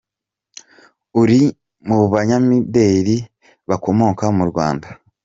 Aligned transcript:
Uri 1.21 1.41
mu 1.87 1.99
banyamideli 2.11 3.17
bakomoka 3.69 4.25
mu 4.37 4.43
Rwanda. 4.49 4.87